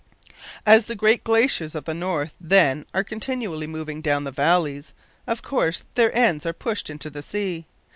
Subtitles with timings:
[0.65, 4.93] As the great glaciers of the north, then, are continually moving down the valleys,
[5.27, 7.67] of course their ends are pushed into the sea.